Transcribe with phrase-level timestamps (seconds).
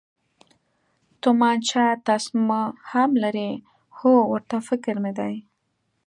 [1.21, 2.61] تومانچه تسمه
[2.91, 3.49] هم لري،
[3.97, 5.35] هو، ورته فکر مې دی.